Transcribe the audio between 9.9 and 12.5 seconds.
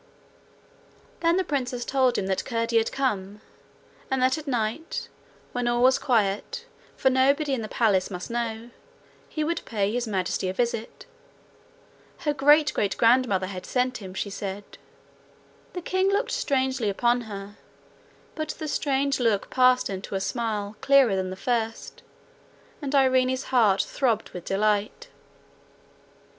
His Majesty a visit. Her